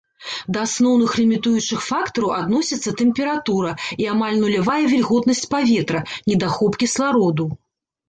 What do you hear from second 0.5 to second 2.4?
Да асноўных лімітуючых фактараў